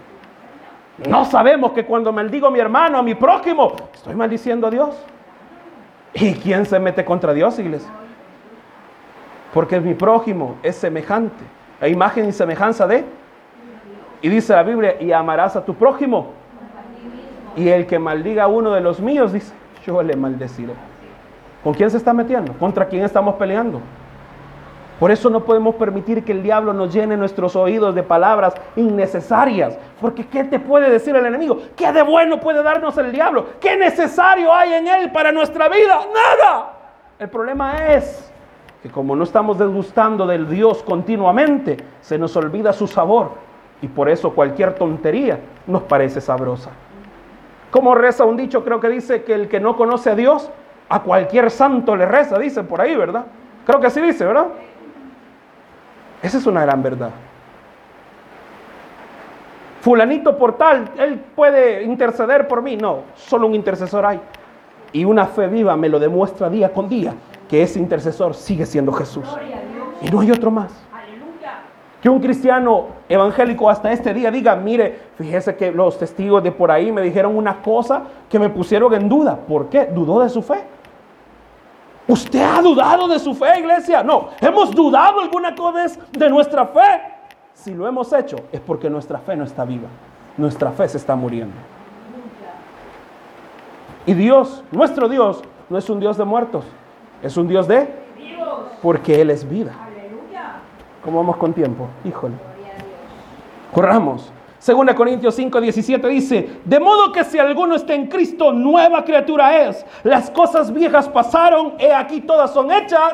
[1.08, 4.96] No sabemos que cuando maldigo a mi hermano, a mi prójimo, estoy maldiciendo a Dios.
[6.14, 7.90] ¿Y quién se mete contra Dios, iglesia?
[9.54, 11.44] Porque mi prójimo es semejante,
[11.80, 13.06] a imagen y semejanza de.
[14.22, 16.41] Y dice la Biblia, y amarás a tu prójimo.
[17.56, 19.54] Y el que maldiga a uno de los míos, dice,
[19.86, 20.74] yo le maldeciré.
[21.64, 22.54] ¿Con quién se está metiendo?
[22.54, 23.82] ¿Contra quién estamos peleando?
[25.00, 29.76] Por eso no podemos permitir que el diablo nos llene nuestros oídos de palabras innecesarias.
[30.00, 31.60] Porque ¿qué te puede decir el enemigo?
[31.76, 33.48] ¿Qué de bueno puede darnos el diablo?
[33.60, 36.02] ¿Qué necesario hay en él para nuestra vida?
[36.14, 36.74] Nada.
[37.18, 38.32] El problema es
[38.84, 43.32] que como no estamos desgustando del Dios continuamente, se nos olvida su sabor.
[43.82, 46.70] Y por eso cualquier tontería nos parece sabrosa.
[47.72, 50.50] Como reza un dicho, creo que dice que el que no conoce a Dios
[50.90, 53.26] a cualquier santo le reza, dice por ahí, ¿verdad?
[53.66, 54.48] Creo que así dice, ¿verdad?
[56.22, 57.12] Esa es una gran verdad.
[59.82, 62.76] Fulanito por tal, él puede interceder por mí.
[62.76, 64.20] No, solo un intercesor hay.
[64.94, 67.16] Y una fe viva me lo demuestra día con día
[67.50, 69.26] que ese intercesor sigue siendo Jesús.
[70.02, 70.72] Y no hay otro más.
[72.02, 76.72] Que un cristiano evangélico hasta este día diga, mire, fíjese que los testigos de por
[76.72, 79.36] ahí me dijeron una cosa que me pusieron en duda.
[79.36, 79.86] ¿Por qué?
[79.86, 80.64] Dudó de su fe.
[82.08, 84.02] ¿Usted ha dudado de su fe, iglesia?
[84.04, 87.02] No, hemos dudado alguna cosa de nuestra fe.
[87.54, 89.88] Si lo hemos hecho es porque nuestra fe no está viva.
[90.36, 91.56] Nuestra fe se está muriendo.
[94.06, 96.66] Y Dios, nuestro Dios, no es un Dios de muertos,
[97.22, 97.88] es un Dios de.
[98.82, 99.74] Porque Él es vida.
[101.04, 101.88] ¿Cómo vamos con tiempo?
[102.06, 102.36] Híjole.
[103.74, 104.32] Corramos.
[104.60, 109.58] Segunda Corintios 5, 17 dice, de modo que si alguno está en Cristo, nueva criatura
[109.58, 109.84] es.
[110.04, 113.14] Las cosas viejas pasaron, he aquí todas son hechas.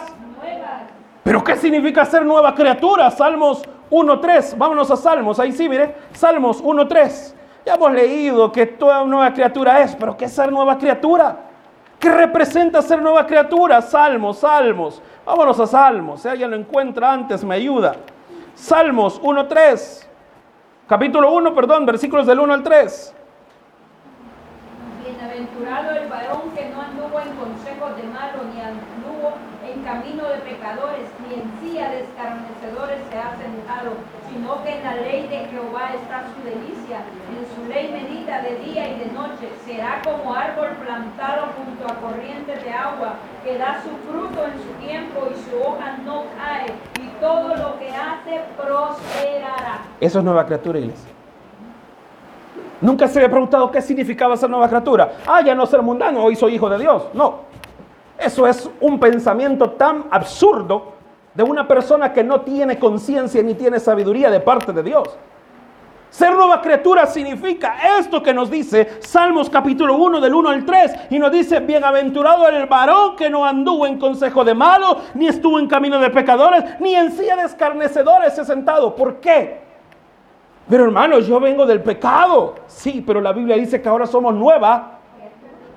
[1.23, 3.09] Pero ¿qué significa ser nueva criatura?
[3.11, 7.33] Salmos 1.3, vámonos a Salmos, ahí sí, mire, Salmos 1.3.
[7.65, 11.37] Ya hemos leído que toda nueva criatura es, pero ¿qué es ser nueva criatura?
[11.97, 13.81] ¿Qué representa ser nueva criatura?
[13.81, 15.01] Salmos, Salmos.
[15.27, 17.97] Vámonos a Salmos, si alguien lo encuentra antes, me ayuda.
[18.55, 20.07] Salmos 1.3.
[20.87, 23.13] Capítulo 1, perdón, versículos del 1 al 3.
[25.03, 29.33] Bienaventurado el varón que no anduvo en consejo de malo, ni anduvo
[29.69, 31.06] en camino de pecadores,
[31.77, 33.91] silla de escarnecedores se ha sentado,
[34.31, 38.55] sino que en la ley de Jehová está su delicia, en su ley medita de
[38.65, 39.49] día y de noche.
[39.65, 44.85] Será como árbol plantado junto a corrientes de agua, que da su fruto en su
[44.85, 49.81] tiempo y su hoja no cae, y todo lo que hace prosperará.
[49.99, 51.11] Eso es nueva criatura, iglesia.
[52.81, 55.11] Nunca se había preguntado qué significaba ser nueva criatura.
[55.27, 57.03] Ah, ya no ser mundano, hoy soy hijo de Dios.
[57.13, 57.47] No.
[58.17, 60.96] Eso es un pensamiento tan absurdo
[61.37, 65.07] de una persona que no tiene conciencia ni tiene sabiduría de parte de Dios.
[66.09, 70.95] Ser nueva criatura significa esto que nos dice Salmos capítulo 1 del 1 al 3
[71.11, 75.59] y nos dice, bienaventurado el varón que no anduvo en consejo de malo, ni estuvo
[75.59, 78.95] en camino de pecadores, ni en silla de escarnecedores se sentado.
[78.95, 79.59] ¿Por qué?
[80.67, 82.55] Pero hermanos, yo vengo del pecado.
[82.65, 84.96] Sí, pero la Biblia dice que ahora somos nueva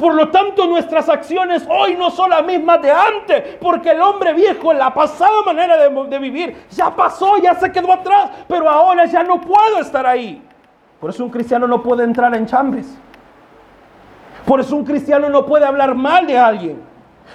[0.00, 4.32] por lo tanto, nuestras acciones hoy no son las mismas de antes, porque el hombre
[4.32, 9.22] viejo, la pasada manera de, vivir, ya pasó, ya se quedó atrás, pero ahora ya
[9.22, 10.42] no puedo estar ahí.
[10.98, 12.98] Por eso un cristiano no puede entrar en chambres.
[14.46, 16.82] Por eso un cristiano no puede hablar mal de alguien.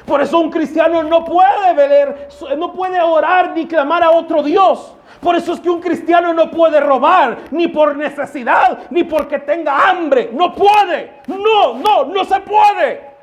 [0.05, 4.95] Por eso un cristiano no puede ver, no puede orar ni clamar a otro Dios.
[5.21, 9.89] Por eso es que un cristiano no puede robar, ni por necesidad, ni porque tenga
[9.89, 10.29] hambre.
[10.33, 11.21] No puede.
[11.27, 13.15] No, no, no se puede.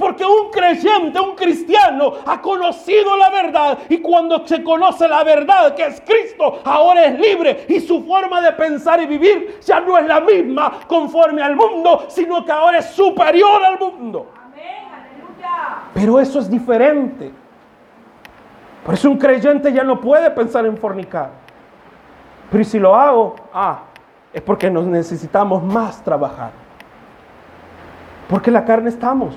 [0.00, 3.78] Porque un creyente, un cristiano, ha conocido la verdad.
[3.90, 7.66] Y cuando se conoce la verdad, que es Cristo, ahora es libre.
[7.68, 12.06] Y su forma de pensar y vivir ya no es la misma conforme al mundo,
[12.08, 14.26] sino que ahora es superior al mundo.
[15.94, 17.32] Pero eso es diferente.
[18.84, 21.30] Por eso un creyente ya no puede pensar en fornicar.
[22.50, 23.80] Pero si lo hago, ah,
[24.32, 26.50] es porque nos necesitamos más trabajar.
[28.28, 29.34] Porque la carne estamos.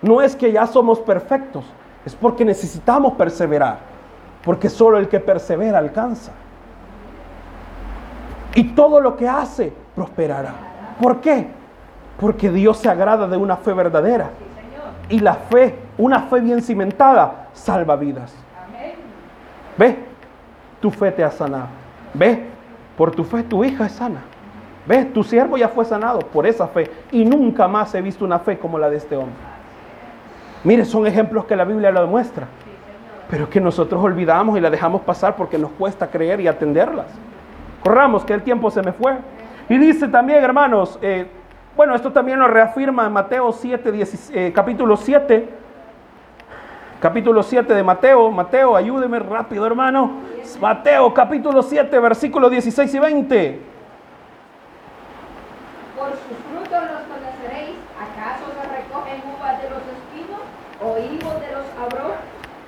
[0.00, 1.64] No es que ya somos perfectos,
[2.04, 3.92] es porque necesitamos perseverar.
[4.44, 6.32] porque solo el que persevera alcanza.
[8.56, 10.52] Y todo lo que hace prosperará.
[11.00, 11.46] ¿Por qué?
[12.20, 14.30] Porque Dios se agrada de una fe verdadera.
[15.08, 18.34] Y la fe, una fe bien cimentada, salva vidas.
[19.76, 19.96] Ve,
[20.80, 21.68] tu fe te ha sanado.
[22.14, 22.46] Ve,
[22.96, 24.20] por tu fe tu hija es sana.
[24.86, 26.90] Ve, tu siervo ya fue sanado por esa fe.
[27.10, 29.34] Y nunca más he visto una fe como la de este hombre.
[30.64, 32.46] Mire, son ejemplos que la Biblia lo demuestra.
[33.30, 37.06] Pero que nosotros olvidamos y la dejamos pasar porque nos cuesta creer y atenderlas.
[37.82, 39.16] Corramos, que el tiempo se me fue.
[39.68, 41.26] Y dice también, hermanos, eh,
[41.76, 43.92] bueno, esto también lo reafirma Mateo 7,
[44.34, 45.48] eh, capítulo 7,
[47.00, 48.30] capítulo 7 de Mateo.
[48.30, 50.20] Mateo, ayúdeme rápido, hermano.
[50.60, 53.60] Mateo, capítulo 7, versículos 16 y 20.
[55.96, 57.76] Por sus frutos los conoceréis.
[57.96, 60.42] ¿Acaso se recogen uvas de los espinos
[60.84, 62.12] o higos de los abros?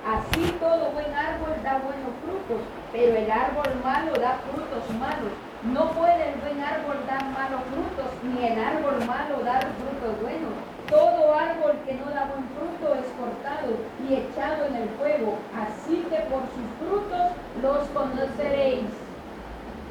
[0.04, 2.60] Así todo buen árbol da buenos frutos,
[2.92, 5.32] pero el árbol malo da frutos malos.
[5.64, 10.52] No puede el buen árbol dar malos frutos, ni el árbol malo dar frutos buenos.
[10.88, 13.72] Todo árbol que no da buen fruto es cortado
[14.06, 15.38] y echado en el fuego.
[15.56, 18.84] Así que por sus frutos los conoceréis.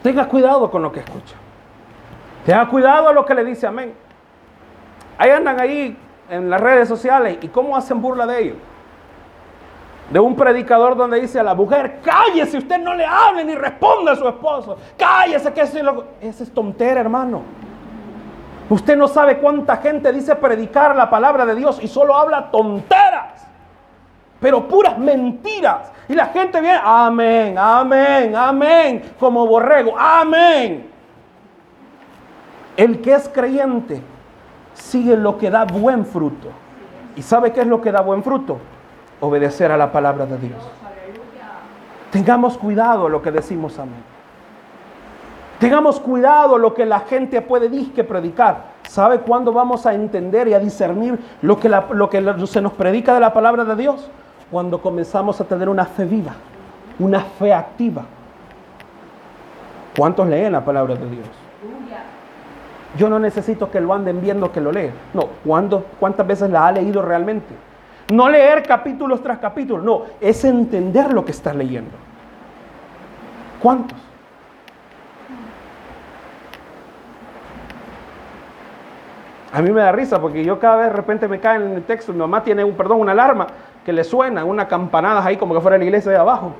[0.04, 1.36] Tenga cuidado con lo que escucha.
[2.46, 3.94] Tenga cuidado a lo que le dice amén.
[5.18, 5.98] Ahí andan ahí
[6.30, 8.58] en las redes sociales y cómo hacen burla de ellos
[10.10, 14.12] de un predicador donde dice a la mujer, cállese, usted no le hable ni responda
[14.12, 14.78] a su esposo.
[14.98, 16.06] Cállese, que es, lo...
[16.22, 17.42] es tontera, hermano.
[18.70, 23.46] Usted no sabe cuánta gente dice predicar la palabra de Dios y solo habla tonteras,
[24.40, 25.92] pero puras mentiras.
[26.08, 30.90] Y la gente viene, amén, amén, amén, como borrego, amén.
[32.76, 34.02] El que es creyente
[34.74, 36.50] sigue lo que da buen fruto.
[37.16, 38.58] ¿Y sabe qué es lo que da buen fruto?
[39.24, 40.62] obedecer a la palabra de Dios.
[42.12, 44.13] Tengamos cuidado lo que decimos amén.
[45.64, 48.74] Tengamos cuidado lo que la gente puede disque predicar.
[48.86, 53.14] ¿Sabe cuándo vamos a entender y a discernir lo que, lo que se nos predica
[53.14, 54.10] de la palabra de Dios?
[54.52, 56.34] Cuando comenzamos a tener una fe viva,
[57.00, 58.04] una fe activa.
[59.98, 61.28] ¿Cuántos leen la palabra de Dios?
[62.98, 64.92] Yo no necesito que lo anden viendo que lo lee.
[65.14, 65.30] No,
[65.98, 67.56] ¿cuántas veces la ha leído realmente?
[68.12, 71.94] No leer capítulos tras capítulos, no, es entender lo que estás leyendo.
[73.62, 74.13] ¿Cuántos?
[79.54, 81.84] A mí me da risa porque yo cada vez de repente me cae en el
[81.84, 83.46] texto, mi mamá tiene un, perdón, una alarma
[83.86, 86.54] que le suena, una campanada ahí como que fuera la iglesia de abajo.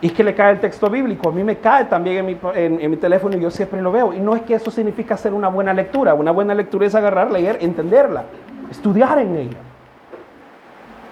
[0.00, 1.28] Y es que le cae el texto bíblico.
[1.28, 4.14] A mí me cae también en mi, en mi, teléfono y yo siempre lo veo.
[4.14, 6.14] Y no es que eso significa hacer una buena lectura.
[6.14, 8.24] Una buena lectura es agarrar, leer, entenderla,
[8.70, 9.58] estudiar en ella.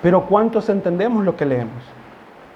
[0.01, 1.83] Pero ¿cuántos entendemos lo que leemos?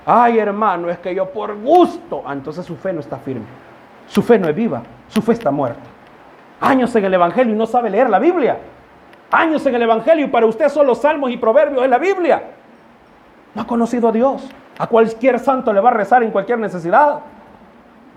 [0.06, 2.22] Ay, hermano, es que yo por gusto.
[2.24, 3.44] Ah, entonces su fe no está firme.
[4.06, 4.82] Su fe no es viva.
[5.08, 5.91] Su fe está muerta.
[6.62, 8.56] Años en el Evangelio y no sabe leer la Biblia.
[9.32, 12.42] Años en el Evangelio y para usted son los salmos y proverbios en la Biblia.
[13.54, 14.48] No ha conocido a Dios.
[14.78, 17.18] A cualquier santo le va a rezar en cualquier necesidad.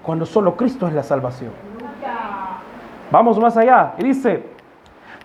[0.03, 1.51] Cuando solo Cristo es la salvación.
[3.11, 3.93] Vamos más allá.
[3.97, 4.43] Y dice,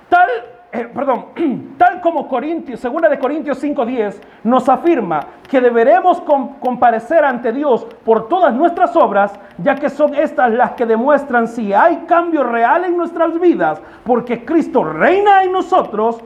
[0.09, 0.31] tal
[0.73, 1.27] eh, perdón,
[1.79, 6.23] tal como Corintios, segunda de Corintios 5:10 nos afirma que deberemos
[6.61, 11.73] comparecer ante Dios por todas nuestras obras, ya que son estas las que demuestran si
[11.73, 16.21] hay cambio real en nuestras vidas, porque Cristo reina en nosotros,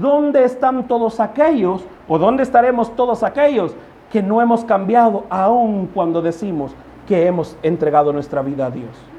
[0.00, 3.76] ¿dónde están todos aquellos o dónde estaremos todos aquellos
[4.10, 6.74] que no hemos cambiado aún cuando decimos
[7.06, 9.12] que hemos entregado nuestra vida a Dios?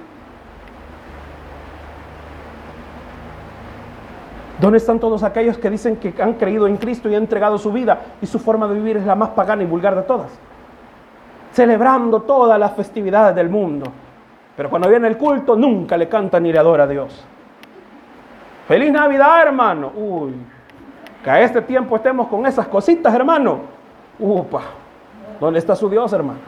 [4.63, 7.69] ¿Dónde están todos aquellos que dicen que han creído en Cristo y han entregado su
[7.69, 10.31] vida y su forma de vivir es la más pagana y vulgar de todas?
[11.51, 13.91] Celebrando todas las festividades del mundo.
[14.55, 17.25] Pero cuando viene el culto nunca le canta ni le adora a Dios.
[18.65, 19.91] Feliz Navidad, hermano.
[19.97, 20.33] Uy,
[21.21, 23.59] que a este tiempo estemos con esas cositas, hermano.
[24.17, 24.61] Upa,
[25.41, 26.39] ¿dónde está su Dios, hermano?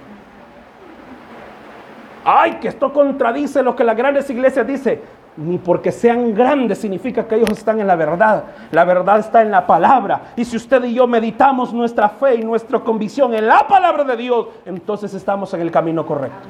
[2.24, 5.02] Ay, que esto contradice lo que las grandes iglesias dicen
[5.38, 8.44] ni porque sean grandes significa que ellos están en la verdad.
[8.72, 10.34] La verdad está en la palabra.
[10.36, 14.18] Y si usted y yo meditamos nuestra fe y nuestra convicción en la palabra de
[14.18, 16.48] Dios, entonces estamos en el camino correcto.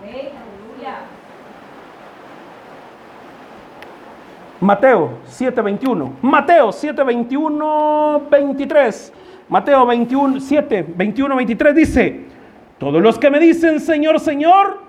[4.62, 6.12] Mateo 7:21.
[6.22, 9.14] Mateo 7:21, 23.
[9.48, 12.26] Mateo 21, 7, 21, 23 dice,
[12.80, 14.80] todos los que me dicen Señor, Señor,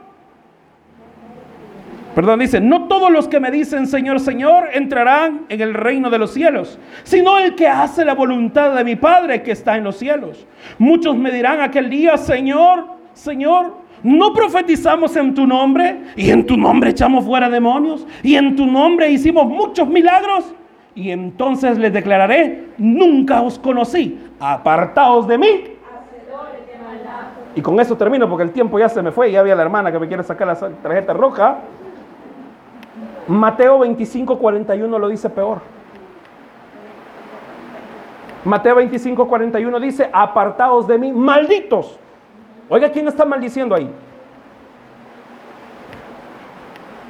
[2.17, 6.17] Perdón, dice, no todos los que me dicen Señor, Señor entrarán en el reino de
[6.17, 9.99] los cielos, sino el que hace la voluntad de mi Padre que está en los
[9.99, 10.47] cielos.
[10.79, 16.05] Muchos me dirán aquel día, Señor, Señor, ¿no profetizamos en tu nombre?
[16.17, 18.07] Y en tu nombre echamos fuera demonios.
[18.23, 20.55] Y en tu nombre hicimos muchos milagros.
[20.95, 25.65] Y entonces les declararé, nunca os conocí, apartaos de mí.
[27.55, 29.93] Y con eso termino porque el tiempo ya se me fue ya había la hermana
[29.93, 31.59] que me quiere sacar la tarjeta roja.
[33.29, 35.61] Mateo 25, 41 lo dice peor.
[38.45, 41.99] Mateo 25, 41 dice, apartaos de mí, malditos.
[42.69, 43.91] Oiga, ¿quién está maldiciendo ahí?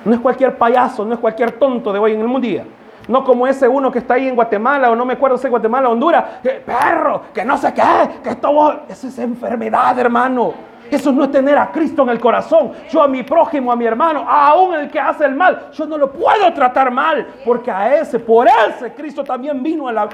[0.04, 2.64] No es cualquier payaso, no es cualquier tonto de hoy en el día.
[3.08, 5.88] No como ese uno que está ahí en Guatemala, o no me acuerdo si Guatemala,
[5.88, 10.54] Honduras, que perro, que no sé qué, que esto, eso es enfermedad, hermano.
[10.90, 12.72] Eso no es tener a Cristo en el corazón.
[12.90, 15.98] Yo a mi prójimo, a mi hermano, aún el que hace el mal, yo no
[15.98, 20.08] lo puedo tratar mal, porque a ese, por ese, Cristo también vino a la,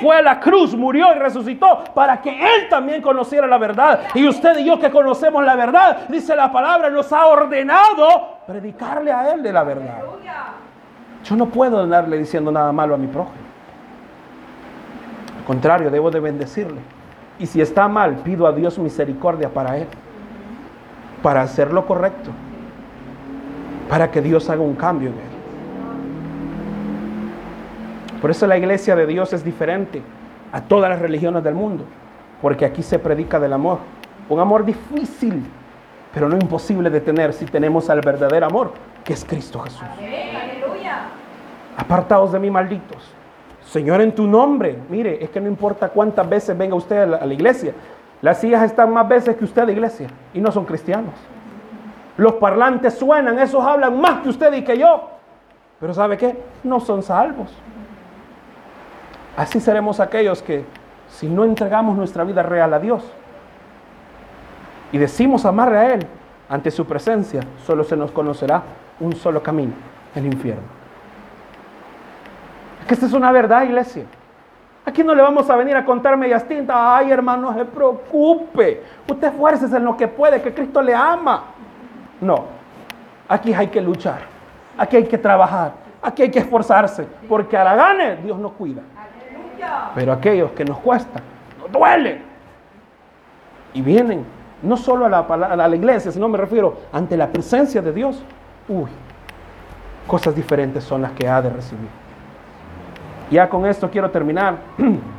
[0.00, 4.00] fue a la cruz, murió y resucitó para que él también conociera la verdad.
[4.14, 9.12] Y usted y yo que conocemos la verdad, dice la palabra, nos ha ordenado predicarle
[9.12, 10.02] a él de la verdad.
[11.24, 13.48] Yo no puedo andarle diciendo nada malo a mi prójimo.
[15.38, 16.80] Al contrario, debo de bendecirle.
[17.38, 19.86] Y si está mal, pido a Dios misericordia para él
[21.22, 22.30] para hacer lo correcto,
[23.88, 25.38] para que Dios haga un cambio en él.
[28.20, 30.02] Por eso la iglesia de Dios es diferente
[30.52, 31.84] a todas las religiones del mundo,
[32.42, 33.78] porque aquí se predica del amor,
[34.28, 35.44] un amor difícil,
[36.12, 38.72] pero no imposible de tener si tenemos al verdadero amor,
[39.04, 39.82] que es Cristo Jesús.
[41.76, 43.14] Apartados de mí, malditos.
[43.64, 47.34] Señor, en tu nombre, mire, es que no importa cuántas veces venga usted a la
[47.34, 47.74] iglesia,
[48.20, 51.14] las hijas están más veces que usted iglesia y no son cristianos.
[52.16, 55.10] Los parlantes suenan, esos hablan más que usted y que yo.
[55.78, 56.36] Pero ¿sabe qué?
[56.64, 57.52] No son salvos.
[59.36, 60.64] Así seremos aquellos que
[61.08, 63.04] si no entregamos nuestra vida real a Dios
[64.90, 66.06] y decimos amarle a Él
[66.48, 68.62] ante su presencia, solo se nos conocerá
[68.98, 69.74] un solo camino,
[70.16, 70.64] el infierno.
[72.80, 74.04] Es que esta es una verdad, iglesia.
[74.88, 76.74] Aquí no le vamos a venir a contar medias tintas.
[76.74, 78.82] Ay, hermano, no se preocupe.
[79.06, 81.44] Usted esfuércese en lo que puede, que Cristo le ama.
[82.22, 82.46] No.
[83.28, 84.20] Aquí hay que luchar.
[84.78, 85.72] Aquí hay que trabajar.
[86.00, 87.06] Aquí hay que esforzarse.
[87.28, 88.80] Porque a la gane Dios nos cuida.
[89.94, 91.20] Pero aquellos que nos cuesta,
[91.60, 92.22] nos duele.
[93.74, 94.24] Y vienen
[94.62, 98.24] no solo a la, a la iglesia, sino me refiero ante la presencia de Dios.
[98.66, 98.88] Uy,
[100.06, 102.07] cosas diferentes son las que ha de recibir.
[103.30, 104.58] Ya con esto quiero terminar.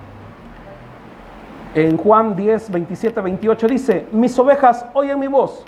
[1.75, 5.63] En Juan 10, 27, 28 dice, mis ovejas oyen mi voz,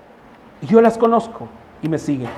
[0.59, 1.47] y yo las conozco
[1.79, 2.29] y me siguen.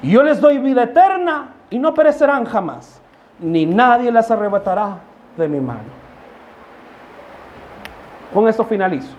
[0.00, 3.00] Y yo les doy vida eterna y no perecerán jamás,
[3.40, 4.98] ni nadie las arrebatará
[5.36, 5.90] de mi mano.
[8.32, 9.14] Con esto finalizo.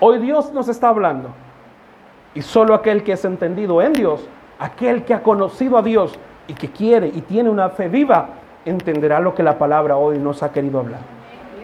[0.00, 1.30] Hoy Dios nos está hablando.
[2.34, 4.26] Y solo aquel que es entendido en Dios,
[4.58, 8.28] aquel que ha conocido a Dios y que quiere y tiene una fe viva,
[8.66, 11.00] entenderá lo que la palabra hoy nos ha querido hablar.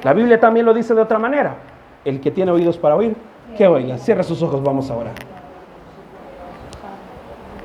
[0.03, 1.57] La Biblia también lo dice de otra manera.
[2.05, 3.15] El que tiene oídos para oír,
[3.57, 3.99] que oiga.
[3.99, 5.15] Cierra sus ojos, vamos a orar.